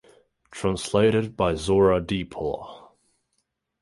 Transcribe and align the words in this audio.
Translated 0.49 1.37
by 1.37 1.53
Zora 1.53 2.01
Depolo. 2.01 2.89